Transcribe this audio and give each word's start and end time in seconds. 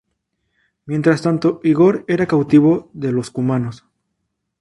Mientras 0.87 1.21
tanto, 1.21 1.59
Ígor 1.61 2.05
era 2.07 2.25
cautivo 2.25 2.89
de 2.91 3.11
los 3.11 3.29
cumanos. 3.29 3.85